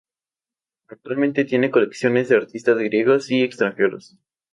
Actualmente 0.89 1.45
tiene 1.45 1.69
colecciones 1.69 2.27
de 2.27 2.35
artistas 2.37 2.75
griegos 2.79 3.29
y 3.29 3.43
extranjeros. 3.43 4.17